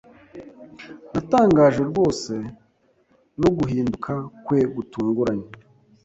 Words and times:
Natangajwe 1.13 1.83
rwose 1.91 2.33
no 3.41 3.49
guhinduka 3.57 4.11
kwe 4.45 4.59
gutunguranye. 4.75 5.49